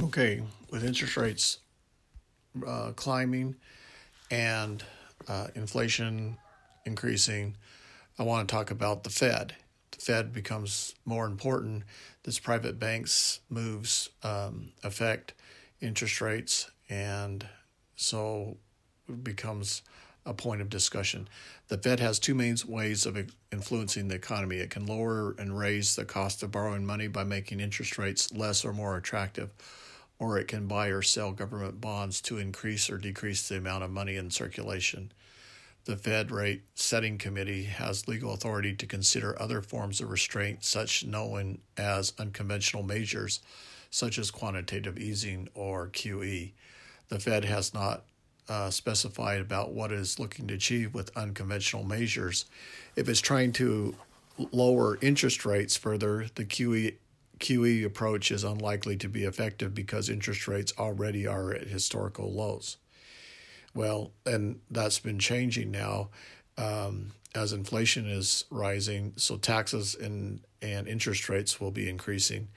[0.00, 0.40] Okay,
[0.70, 1.58] with interest rates
[2.64, 3.56] uh, climbing
[4.30, 4.84] and
[5.26, 6.38] uh, inflation
[6.84, 7.56] increasing,
[8.16, 9.56] I want to talk about the Fed.
[9.90, 11.82] The Fed becomes more important.
[12.22, 15.34] This private banks moves um, affect
[15.80, 17.44] interest rates, and
[17.96, 18.56] so
[19.08, 19.82] it becomes
[20.24, 21.28] a point of discussion.
[21.66, 23.18] The Fed has two main ways of
[23.50, 24.58] influencing the economy.
[24.58, 28.64] It can lower and raise the cost of borrowing money by making interest rates less
[28.64, 29.50] or more attractive
[30.18, 33.90] or it can buy or sell government bonds to increase or decrease the amount of
[33.90, 35.12] money in circulation.
[35.84, 41.06] The Fed Rate Setting Committee has legal authority to consider other forms of restraint, such
[41.06, 43.40] known as unconventional measures,
[43.90, 46.52] such as quantitative easing or QE.
[47.08, 48.04] The Fed has not
[48.48, 52.44] uh, specified about what it is looking to achieve with unconventional measures.
[52.96, 53.94] If it's trying to
[54.52, 56.94] lower interest rates further, the QE
[57.38, 62.76] QE approach is unlikely to be effective because interest rates already are at historical lows.
[63.74, 66.10] Well, and that's been changing now
[66.56, 72.48] um, as inflation is rising, so taxes and, and interest rates will be increasing.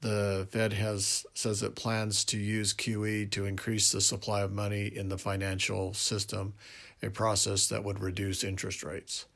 [0.00, 4.86] The Fed has says it plans to use QE to increase the supply of money
[4.86, 6.54] in the financial system,
[7.02, 9.26] a process that would reduce interest rates.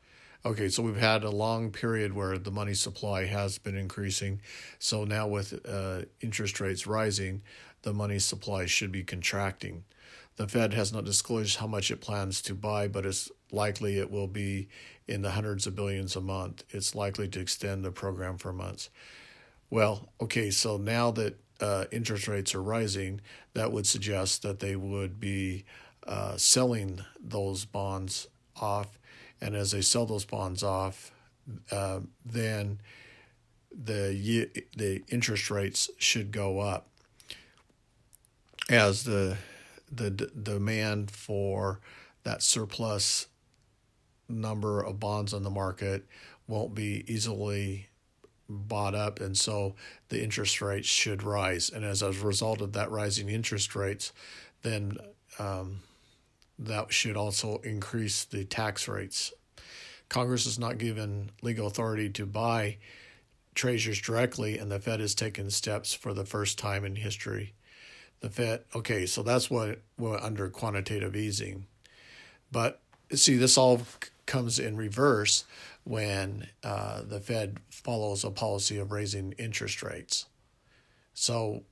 [0.42, 4.40] Okay, so we've had a long period where the money supply has been increasing.
[4.78, 7.42] So now with uh, interest rates rising,
[7.82, 9.84] the money supply should be contracting.
[10.36, 14.10] The Fed has not disclosed how much it plans to buy, but it's likely it
[14.10, 14.68] will be
[15.06, 16.64] in the hundreds of billions a month.
[16.70, 18.88] It's likely to extend the program for months.
[19.68, 23.20] Well, okay, so now that uh, interest rates are rising,
[23.52, 25.66] that would suggest that they would be
[26.06, 28.99] uh, selling those bonds off
[29.40, 31.12] and as they sell those bonds off,
[31.70, 32.80] uh, then
[33.72, 36.88] the the interest rates should go up.
[38.68, 39.36] As the
[39.90, 41.80] the d- demand for
[42.22, 43.26] that surplus
[44.28, 46.06] number of bonds on the market
[46.46, 47.88] won't be easily
[48.48, 49.74] bought up and so
[50.08, 51.70] the interest rates should rise.
[51.70, 54.12] And as a result of that rising interest rates
[54.62, 54.98] then
[55.38, 55.80] um,
[56.60, 59.32] that should also increase the tax rates.
[60.08, 62.76] Congress is not given legal authority to buy
[63.54, 67.54] treasuries directly, and the Fed has taken steps for the first time in history.
[68.20, 71.66] The Fed, okay, so that's what, what under quantitative easing.
[72.52, 72.80] But
[73.12, 73.80] see, this all
[74.26, 75.44] comes in reverse
[75.84, 80.26] when uh, the Fed follows a policy of raising interest rates.
[81.14, 81.62] So,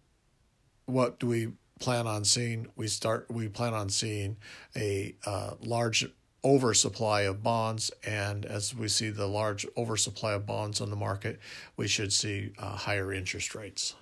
[0.86, 4.36] what do we plan on seeing we start we plan on seeing
[4.76, 6.06] a uh, large
[6.44, 11.38] oversupply of bonds and as we see the large oversupply of bonds on the market
[11.76, 13.94] we should see uh, higher interest rates